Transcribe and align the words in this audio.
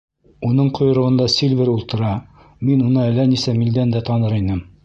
Уның 0.45 0.71
ҡойроғонда 0.77 1.27
Сильвер 1.33 1.71
ултыра, 1.75 2.15
мин 2.71 2.83
уны 2.89 3.07
әллә 3.07 3.29
нисә 3.35 3.57
милдән 3.63 3.99
дә 3.99 4.07
таныр 4.09 4.39
инем. 4.45 4.69